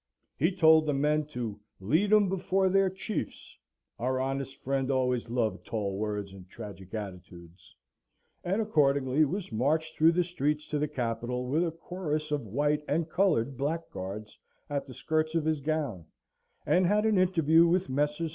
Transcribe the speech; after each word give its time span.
He 0.35 0.51
told 0.51 0.87
the 0.87 0.95
men 0.95 1.25
to 1.27 1.59
"lead 1.79 2.11
him 2.11 2.27
before 2.27 2.69
their 2.69 2.89
chiefs" 2.89 3.55
(our 3.99 4.19
honest 4.19 4.57
friend 4.63 4.89
always 4.89 5.29
loved 5.29 5.63
tall 5.63 5.95
words 5.95 6.33
and 6.33 6.49
tragic 6.49 6.95
attitudes); 6.95 7.75
and 8.43 8.59
accordingly 8.63 9.25
was 9.25 9.51
marched 9.51 9.95
through 9.95 10.13
the 10.13 10.23
streets 10.23 10.65
to 10.69 10.79
the 10.79 10.87
Capitol, 10.87 11.45
with 11.45 11.63
a 11.63 11.69
chorus 11.69 12.31
of 12.31 12.47
white 12.47 12.83
and 12.87 13.11
coloured 13.11 13.55
blackguards 13.57 14.39
at 14.71 14.87
the 14.87 14.93
skirts 14.95 15.35
of 15.35 15.45
his 15.45 15.59
gown; 15.61 16.05
and 16.65 16.87
had 16.87 17.05
an 17.05 17.19
interview 17.19 17.67
with 17.67 17.87
Messrs. 17.87 18.29